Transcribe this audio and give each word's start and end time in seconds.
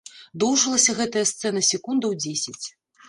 Доўжылася 0.43 0.95
гэтая 1.01 1.23
сцэна 1.33 1.59
секундаў 1.71 2.17
дзесяць. 2.23 2.65